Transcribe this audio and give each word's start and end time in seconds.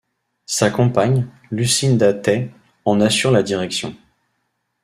Sa 0.47 0.71
compagne, 0.71 1.27
Lucinda 1.51 2.11
Tait, 2.11 2.49
en 2.85 3.01
assure 3.01 3.29
la 3.29 3.43
direction. 3.43 3.95